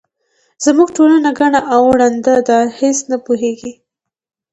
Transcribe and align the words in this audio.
زموږ 0.65 0.89
ټولنه 0.97 1.29
کڼه 1.39 1.59
او 1.73 1.81
ړنده 1.99 2.35
ده 2.47 2.59
هیس 2.79 2.99
نه 3.11 3.17
پوهیږي. 3.25 3.71